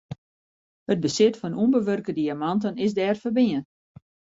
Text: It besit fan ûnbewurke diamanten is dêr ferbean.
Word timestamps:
It 0.91 1.01
besit 1.03 1.37
fan 1.39 1.59
ûnbewurke 1.63 2.11
diamanten 2.19 2.75
is 2.85 2.93
dêr 2.97 3.17
ferbean. 3.23 3.63